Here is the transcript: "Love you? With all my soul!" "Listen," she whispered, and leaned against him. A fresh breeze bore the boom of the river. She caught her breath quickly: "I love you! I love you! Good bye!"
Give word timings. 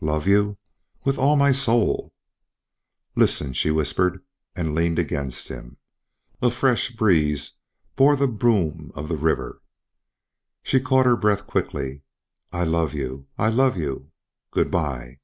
"Love 0.00 0.26
you? 0.26 0.56
With 1.04 1.18
all 1.18 1.36
my 1.36 1.52
soul!" 1.52 2.14
"Listen," 3.16 3.52
she 3.52 3.70
whispered, 3.70 4.24
and 4.56 4.74
leaned 4.74 4.98
against 4.98 5.48
him. 5.48 5.76
A 6.40 6.50
fresh 6.50 6.92
breeze 6.92 7.58
bore 7.94 8.16
the 8.16 8.26
boom 8.26 8.92
of 8.94 9.08
the 9.10 9.18
river. 9.18 9.60
She 10.62 10.80
caught 10.80 11.04
her 11.04 11.16
breath 11.18 11.46
quickly: 11.46 12.00
"I 12.50 12.64
love 12.64 12.94
you! 12.94 13.26
I 13.36 13.50
love 13.50 13.76
you! 13.76 14.10
Good 14.52 14.70
bye!" 14.70 15.18